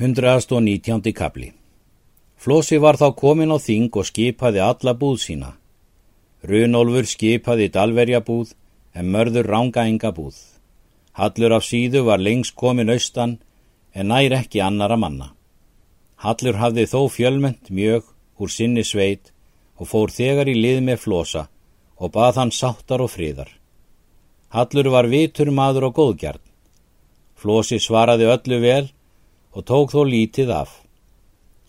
[0.00, 1.12] 119.
[1.12, 1.48] kapli
[2.38, 5.48] Flósi var þá komin á þing og skipaði alla búð sína.
[6.46, 8.52] Runolfur skipaði dalverja búð
[8.94, 10.36] en mörður rángaenga búð.
[11.18, 13.32] Hallur af síðu var lengst komin austan
[13.90, 15.32] en nær ekki annara manna.
[16.22, 18.06] Hallur hafði þó fjölmönd mjög
[18.38, 19.32] úr sinni sveit
[19.82, 21.48] og fór þegar í lið með Flósa
[21.98, 23.50] og bað hann sáttar og fríðar.
[24.54, 26.44] Hallur var vitur maður og góðgjarn.
[27.34, 28.86] Flósi svaraði öllu vel
[29.58, 30.70] og tók þó lítið af.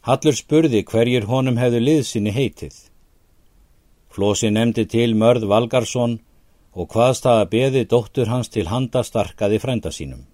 [0.06, 2.76] Hallur spurði hverjir honum hefðu liðsinni heitið.
[4.14, 6.20] Flósi nefndi til Mörð Valgarsson
[6.78, 10.28] og hvaðst að beði dóttur hans til handa starkaði frænda sínum.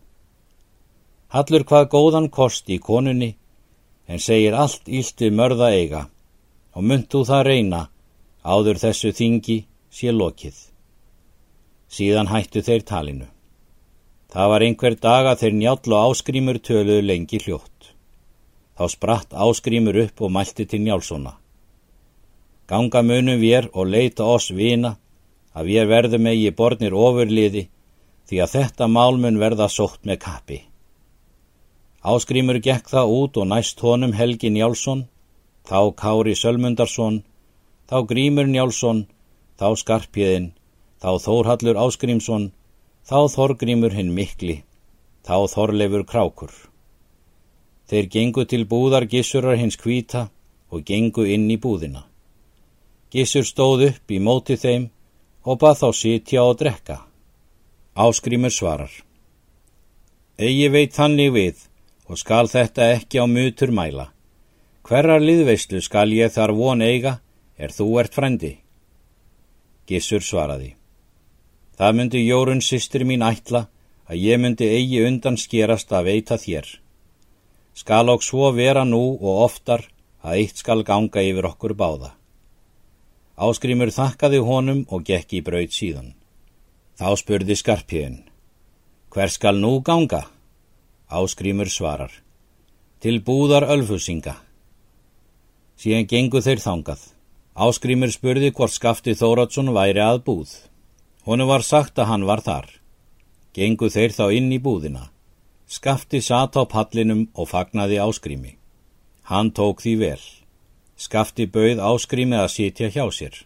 [1.31, 3.31] Hallur hvað góðan kost í konunni
[4.07, 6.03] en segir allt ílti mörða eiga
[6.75, 7.81] og mynd þú það reyna
[8.43, 9.57] áður þessu þingi
[9.89, 10.57] sé lokið.
[11.87, 13.29] Síðan hættu þeir talinu.
[14.35, 17.93] Það var einhver dag að þeir njáll og áskrimur töluðu lengi hljótt.
[18.75, 21.31] Þá spratt áskrimur upp og mælti til njálsona.
[22.67, 24.97] Ganga munum vér og leita oss vina
[25.55, 27.63] að við verðum eigi bornir ofurliði
[28.27, 30.59] því að þetta málmun verða sótt með kappi.
[32.03, 35.05] Áskrimur gekk það út og næst honum Helgi Njálsson,
[35.63, 37.23] þá Kári Sölmundarsson,
[37.87, 39.05] þá Grímur Njálsson,
[39.55, 40.51] þá Skarpjöðin,
[40.99, 42.51] þá Þórhallur Áskrimsson,
[43.05, 44.63] þá Þorgrímur hinn mikli,
[45.25, 46.53] þá Þorleifur krákur.
[47.85, 50.29] Þeir gengu til búðar gissurar hins kvíta
[50.73, 52.07] og gengu inn í búðina.
[53.13, 54.89] Gissur stóð upp í móti þeim
[55.45, 56.97] og bað þá sitja og drekka.
[57.95, 58.91] Áskrimur svarar.
[60.41, 61.61] Egi veit þannig við
[62.09, 64.09] og skal þetta ekki á mutur mæla.
[64.85, 67.19] Hverjar liðveislu skal ég þar von eiga
[67.57, 68.51] er þú ert frendi?
[69.85, 70.73] Gissur svaraði.
[71.75, 73.65] Það myndi Jórun sýstir mín ætla
[74.07, 76.67] að ég myndi eigi undan skerast að veita þér.
[77.75, 79.83] Skal okk svo vera nú og oftar
[80.23, 82.13] að eitt skal ganga yfir okkur báða.
[83.35, 86.13] Áskrimur þakkaði honum og gekk í braut síðan.
[86.95, 88.21] Þá spurði skarpiðin.
[89.11, 90.21] Hver skal nú ganga?
[91.11, 92.13] Áskrimur svarar.
[93.03, 94.37] Til búðar ölfusinga.
[95.75, 97.03] Síðan gengu þeir þangað.
[97.55, 100.55] Áskrimur spurði hvort skafti Þóratsson væri að búð.
[101.25, 102.67] Honu var sagt að hann var þar.
[103.55, 105.09] Gengu þeir þá inn í búðina.
[105.65, 108.57] Skafti sat á pallinum og fagnaði áskrými.
[109.25, 110.21] Hann tók því vel.
[110.95, 113.41] Skafti bauð áskrými að sitja hjá sér.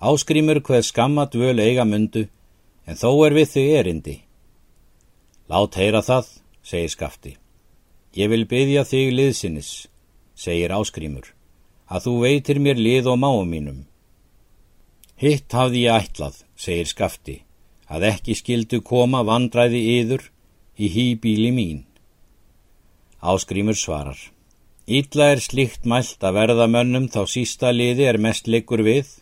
[0.00, 2.26] Áskrýmur hveð skamma dvöl eiga myndu,
[2.88, 4.16] en þó er við þau erindi.
[5.48, 6.28] Lát heyra það,
[6.62, 7.32] segir Skafti.
[8.16, 9.70] Ég vil byggja þig liðsinnis,
[10.36, 11.32] segir Áskrýmur,
[11.88, 13.84] að þú veitir mér lið og máum mínum.
[15.20, 17.34] Hitt hafði ég ætlað, segir skafti,
[17.92, 20.22] að ekki skildu koma vandræði yður
[20.80, 21.82] í hýbíli mín.
[23.20, 24.16] Áskrimur svarar.
[24.88, 29.12] Ítla er slikt mælt að verða mönnum þá sísta liði er mest liggur við.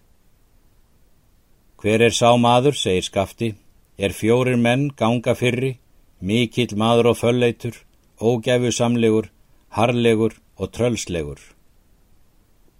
[1.82, 3.50] Hver er sá maður, segir skafti,
[3.98, 5.74] er fjórir menn ganga fyrri,
[6.22, 7.74] mikill maður og fölleitur,
[8.22, 9.32] ógæfu samlegur,
[9.74, 11.42] harlegur og trölslegur.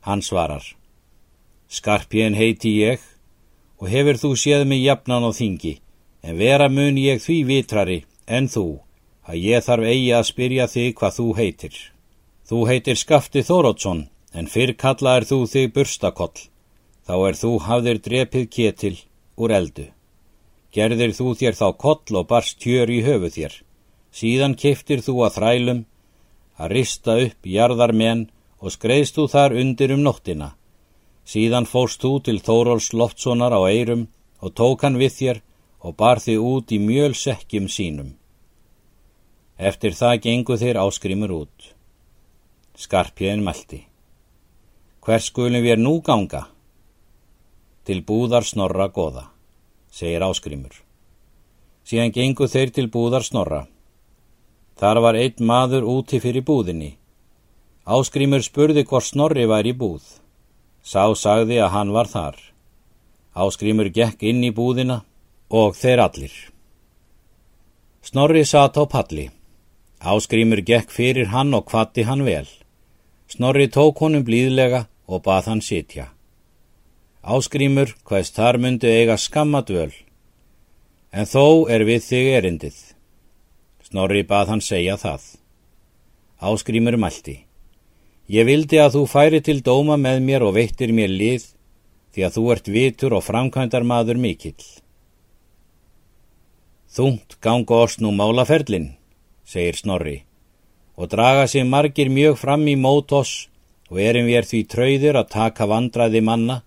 [0.07, 0.63] Hann svarar.
[1.69, 3.03] Skarpjén heiti ég
[3.79, 5.75] og hefur þú séð mig jafnan á þingi,
[6.25, 8.81] en vera mun ég því vitrari en þú,
[9.29, 11.77] að ég þarf eigi að spyrja þig hvað þú heitir.
[12.49, 16.49] Þú heitir Skafti Þórótsson, en fyrr kallaðir þú þig Burstakoll,
[17.07, 18.97] þá er þú hafðir drepið ketil
[19.37, 19.87] úr eldu.
[20.73, 23.55] Gerðir þú þér þá koll og barst tjör í höfu þér,
[24.13, 25.85] síðan kiftir þú að þrælum,
[26.57, 30.55] að rista upp jarðar menn og skreiðst þú þar undir um nóttina,
[31.29, 34.07] Síðan fórst þú til Þóróls Loftssonar á eirum
[34.41, 35.41] og tók hann við þér
[35.85, 38.15] og bar þið út í mjölsekkjum sínum.
[39.59, 41.73] Eftir það gengu þeir áskrimur út.
[42.79, 43.83] Skarpjöðin meldi.
[45.05, 46.47] Hvers skulum við nú ganga?
[47.85, 49.27] Til búðar snorra goða,
[49.91, 50.73] segir áskrimur.
[51.85, 53.67] Síðan gengu þeir til búðar snorra.
[54.81, 56.95] Þar var einn maður úti fyrir búðinni.
[57.85, 60.05] Áskrimur spurði hvort snorri var í búð.
[60.89, 62.37] Sá sagði að hann var þar.
[63.37, 65.03] Áskrimur gekk inn í búðina
[65.53, 66.37] og þeir allir.
[68.01, 69.27] Snorri satt á palli.
[70.01, 72.47] Áskrimur gekk fyrir hann og kvatti hann vel.
[73.29, 76.07] Snorri tók honum blíðlega og bað hann sitja.
[77.21, 79.93] Áskrimur hvaðst þar myndu eiga skammadvöl.
[81.13, 82.79] En þó er við þig erindið.
[83.85, 85.21] Snorri bað hann segja það.
[86.41, 87.48] Áskrimur mælti.
[88.29, 91.47] Ég vildi að þú færi til dóma með mér og veittir mér lið
[92.13, 94.67] því að þú ert vitur og framkvæmdar maður mikill.
[96.93, 98.91] Þungt ganga oss nú málaferlin,
[99.49, 100.19] segir Snorri,
[100.97, 103.49] og draga sig margir mjög fram í mót oss
[103.89, 106.61] og erum við því trauðir að taka vandraði manna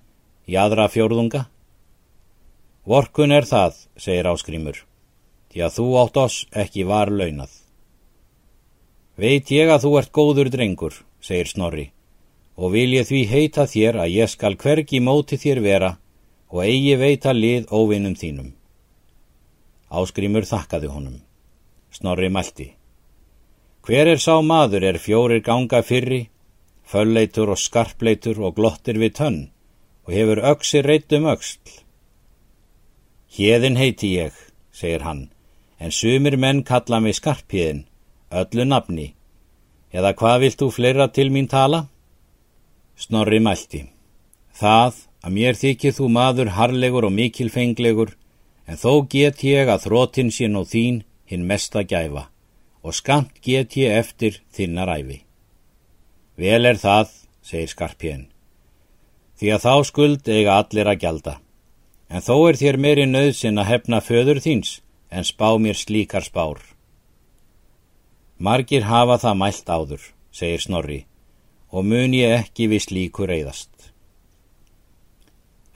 [0.49, 1.45] í aðra fjórðunga?
[2.89, 4.81] Vorkun er það, segir áskrimur,
[5.53, 7.53] því að þú átt oss ekki var launað.
[9.19, 11.91] Veit ég að þú ert góður drengur, segir Snorri,
[12.55, 15.91] og vil ég því heita þér að ég skal hvergi móti þér vera
[16.51, 18.53] og eigi veita lið óvinnum þínum.
[19.91, 21.17] Áskrimur þakkaði honum.
[21.91, 22.71] Snorri mælti.
[23.83, 26.29] Hver er sá maður er fjórir ganga fyrri,
[26.87, 29.39] fölleitur og skarpleitur og glottir við tönn
[30.07, 31.81] og hefur öksi reitt um öksl.
[33.31, 34.35] Hjeðin heiti ég,
[34.71, 35.29] segir hann,
[35.79, 37.85] en sumir menn kalla mig skarphiðin,
[38.31, 39.11] öllu nafni,
[39.91, 41.85] eða hvað vilt þú fleira til mín tala?
[42.95, 43.85] Snorri mælti.
[44.55, 48.15] Það að mér þykir þú maður harlegur og mikilfenglegur,
[48.67, 52.27] en þó get ég að þrótin sín og þín hinn mesta gæfa
[52.81, 55.21] og skamt get ég eftir þinnar æfi.
[56.37, 57.11] Vel er það,
[57.45, 58.23] segir Skarpjén,
[59.37, 61.35] því að þá skuld eiga allir að gjalda,
[62.09, 64.79] en þó er þér meiri nöðsin að hefna föður þíns
[65.11, 66.57] en spá mér slíkar spár.
[68.41, 70.03] Margir hafa það mælt áður,
[70.33, 71.01] segir Snorri,
[71.69, 73.91] og mun ég ekki við slíku reyðast.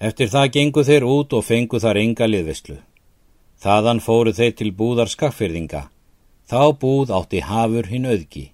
[0.01, 2.79] Eftir það gengu þeir út og fengu þar enga liðvistlu.
[3.61, 5.83] Þaðan fóru þeir til búðar skaffyrðinga.
[6.49, 8.47] Þá búð átti hafur hinn auðgi.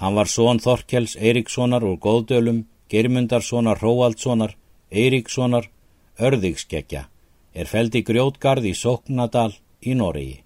[0.00, 4.56] Hann var són Þorkjells Eiríkssonar úr Góðdölum, Germundarssonar Róaldssonar,
[4.88, 5.68] Eiríkssonar,
[6.16, 7.04] Örðigskeggja,
[7.52, 9.52] er feldi grjótgarð í Soknadal
[9.84, 10.40] í Noregi.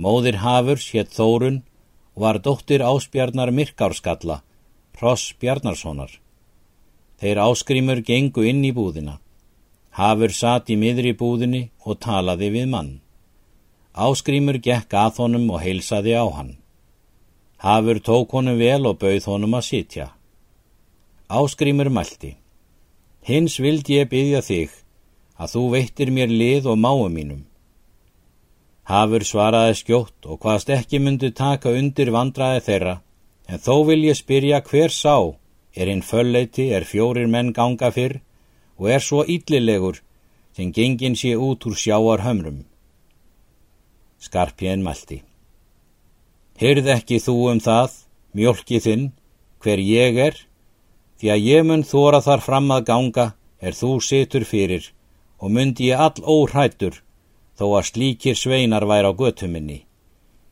[0.00, 1.60] Móðir hafurs hétt Þórun
[2.14, 4.42] var dóttir áspjarnar Mirkárskalla,
[4.98, 6.10] Hross Bjarnarssonar.
[7.18, 9.18] Þeir áskrimur gengu inn í búðina.
[9.94, 12.92] Hafur satt í miðri búðinni og talaði við mann.
[13.94, 16.56] Áskrimur gekk að honum og heilsaði á hann.
[17.62, 20.08] Hafur tók honum vel og bauð honum að sitja.
[21.30, 22.34] Áskrimur mælti.
[23.24, 24.74] Hins vild ég byggja þig
[25.38, 27.46] að þú veittir mér lið og máu mínum.
[28.84, 32.94] Hafur svaraði skjótt og hvaðst ekki myndu taka undir vandraði þeirra,
[33.48, 35.16] en þó vil ég spyrja hver sá
[35.74, 38.20] er einn fölleiti er fjórir menn ganga fyrr
[38.78, 40.00] og er svo yllilegur
[40.54, 42.64] sem gengin sé út úr sjáar hömrum.
[44.20, 45.22] Skarpjén mælti.
[46.60, 47.90] Hyrð ekki þú um það,
[48.36, 49.08] mjölki þinn,
[49.64, 50.36] hver ég er,
[51.18, 53.26] því að ég mun þóra þar fram að ganga
[53.58, 54.92] er þú situr fyrir
[55.40, 57.00] og myndi ég all óhrættur
[57.58, 59.78] þó að slíkir sveinar væri á götuminni.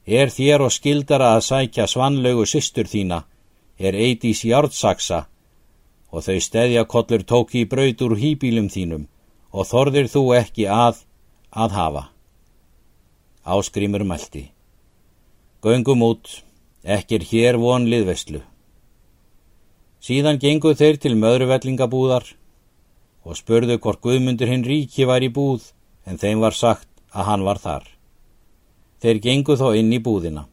[0.06, 3.22] Er þér og skildara að sækja svanlögu systur þína
[3.78, 5.26] er eitís járdsaksa
[6.12, 9.06] og þau steðjakollur tóki í braut úr hýbílum þínum
[9.52, 11.02] og þorðir þú ekki að,
[11.50, 12.04] að hafa.
[13.42, 14.50] Áskrimur mælti.
[15.62, 16.42] Göngum út,
[16.82, 18.42] ekkir hér von liðveslu.
[20.02, 22.26] Síðan gengu þeir til möðruvellingabúðar
[23.22, 25.70] og spurðu hvort Guðmundur hinn ríki var í búð
[26.06, 27.84] en þeim var sagt að hann var þar.
[29.02, 30.46] Þeir gengu þó inn í búðina.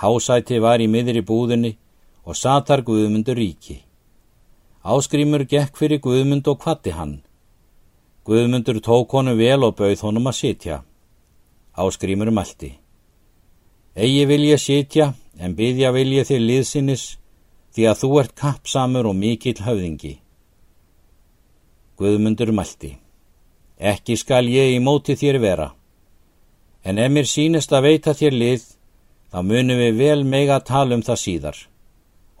[0.00, 1.76] Hásæti var í miðri búðinni
[2.24, 3.80] og satar Guðmundur ríki.
[4.84, 7.20] Áskrimur gekk fyrir Guðmund og kvatti hann.
[8.24, 10.82] Guðmundur tók honum vel og bauð honum að sitja.
[11.76, 12.76] Áskrimur mælti.
[13.96, 17.04] Egi vil ég sitja en byggja vil ég þér liðsinnis
[17.74, 20.14] því að þú ert kappsamur og mikill höfðingi.
[22.00, 22.94] Guðmundur mælti.
[23.80, 25.68] Ekki skal ég í móti þér vera.
[26.84, 28.62] En ef mér sínist að veita þér lið,
[29.30, 31.58] þá munum við vel mega tala um það síðar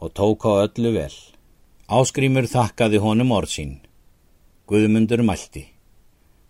[0.00, 1.12] og tók á öllu vel.
[1.90, 3.72] Áskrimur þakkaði honum orð sín.
[4.70, 5.66] Guðmundur mælti.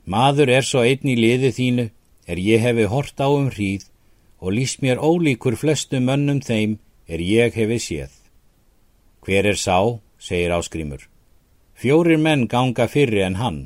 [0.06, 1.86] Maður er svo einn í liði þínu
[2.30, 3.88] er ég hefi hort á um hríð
[4.38, 6.78] og lýst mér ólíkur flestu mönnum þeim
[7.10, 8.12] er ég hefi séð.
[9.26, 11.02] Hver er sá, segir Áskrimur.
[11.74, 13.60] Fjórir menn ganga fyrri en hann,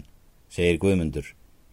[0.48, 1.26] segir Guðmundur.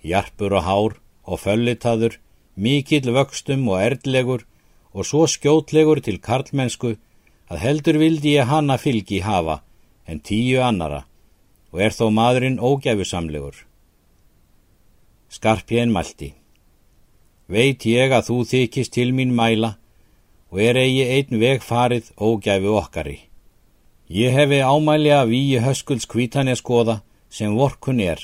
[0.03, 2.17] Jarpur og hár og föllitaður,
[2.55, 4.46] mikill vöxtum og erdlegur
[4.93, 6.96] og svo skjótlegur til karlmennsku
[7.51, 9.62] að heldur vildi ég hanna fylgi hafa
[10.08, 11.05] en tíu annara
[11.72, 13.55] og er þó maðurinn ógæfusamlegur.
[15.31, 16.34] Skarpjén mælti.
[17.48, 19.77] Veit ég að þú þykist til mín mæla
[20.51, 23.20] og er eigi einn veg farið ógæfu okkari.
[24.12, 27.00] Ég hefi ámæli að víi höskulds kvítanja skoða
[27.31, 28.20] sem vorkun er,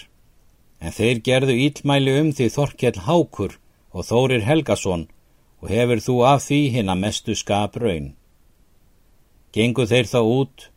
[0.84, 3.56] en þeir gerðu ílmæli um því Þorkjell Hákur
[3.98, 5.08] og Þórir Helgason
[5.58, 8.12] og hefur þú af því hinn að mestu skap raun.
[9.56, 10.68] Gengu þeir þá út,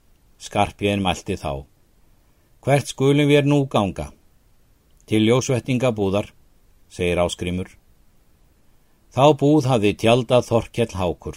[0.40, 1.66] skarpjén mælti þá.
[2.64, 4.08] Hvert skulum við nú ganga?
[5.04, 6.30] Til ljósvettingabúðar,
[6.88, 7.68] segir áskrimur.
[9.12, 11.36] Þá búð hafði tjaldað Þorkjell Hákur.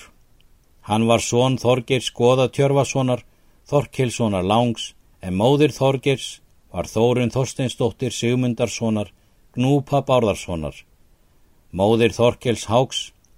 [0.87, 3.25] Hann var són Þorgeirs Goða Tjörfasonar,
[3.67, 6.39] Þorkilssonar Langs, en móðir Þorgeirs
[6.71, 9.11] var Þórun Þorsteinsdóttir Sigmundarssonar,
[9.55, 10.75] Gnúpa Bárðarssonar.
[11.74, 12.98] Móðir Þorkels Háks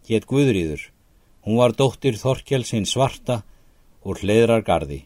[0.10, 0.82] hétt Guðrýður.
[1.48, 3.46] Hún var dóttir Þorkels hinn svarta
[4.04, 5.06] úr hliðrargarði.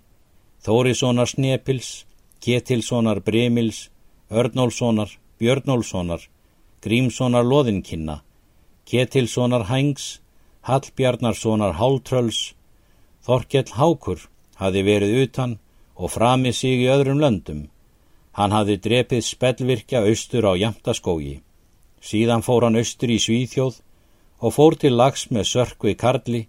[0.66, 2.08] Þórissonar Snepils,
[2.42, 3.92] Ketilssonar Brimils,
[4.34, 6.24] Örnólfssonar, Björnólfssonar,
[6.82, 8.24] Grímssonar Loðinkinna,
[8.90, 10.24] Ketilssonar Hængs,
[10.66, 12.56] Hallbjarnarssonar Háltröls,
[13.22, 14.26] Þorkell Hákur
[14.58, 15.60] hafi verið utan
[15.94, 17.68] og framið sig í öðrum löndum.
[18.34, 21.44] Hann hafi drepið spellvirkja austur á Jamtaskógi.
[22.00, 23.82] Síðan fór hann austur í Svíþjóð
[24.39, 26.46] og fór til lags með sörkvi Karli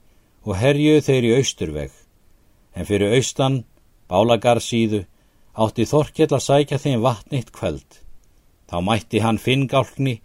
[0.46, 1.90] og herjuð þeir í austurveg.
[2.74, 3.64] En fyrir austan,
[4.10, 5.04] Bálagarsíðu,
[5.54, 8.00] átti Þorkell að sækja þeim vatnitt kveld.
[8.70, 10.20] Þá mætti hann Finngálkni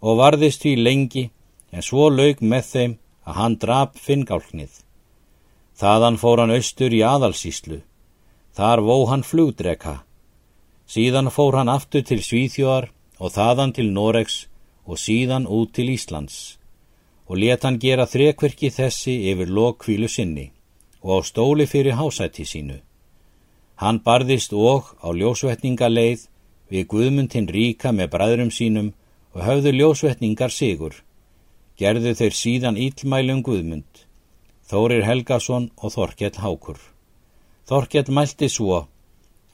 [0.00, 1.24] og varðist því lengi
[1.70, 2.96] en svo laug með þeim
[3.28, 4.72] að hann drap Finngálknið.
[5.80, 7.82] Þaðan fór hann austur í aðalsíslu.
[8.56, 10.00] Þar vó hann flugdreka.
[10.88, 14.46] Síðan fór hann aftur til Svíþjóðar og þaðan til Noregs
[14.86, 16.58] og síðan út til Íslands.
[17.28, 20.50] Og let hann gera þrekverki þessi yfir lokvílu sinni
[21.02, 22.80] og á stóli fyrir hásætti sínu.
[23.80, 26.26] Hann barðist og á ljósvetningaleið
[26.70, 28.92] við Guðmundin ríka með bræðrum sínum
[29.34, 30.94] og höfðu ljósvetningar sigur.
[31.80, 34.04] Gerðu þeir síðan íllmælum Guðmund,
[34.68, 36.76] Þórir Helgason og Þorkjell Hákur.
[37.64, 38.86] Þorkjell mælti svo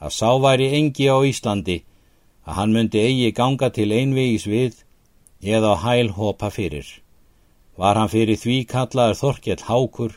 [0.00, 1.78] að sá væri engi á Íslandi
[2.46, 4.82] að hann myndi eigi ganga til einvegis við
[5.46, 6.86] eða á hæl hopa fyrir.
[7.78, 10.16] Var hann fyrir því kallaður Þorkjell Hákur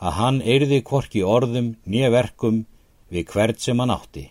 [0.00, 2.64] að hann eirði kvorki orðum nýja verkum
[3.10, 4.30] við hvert sem hann átti.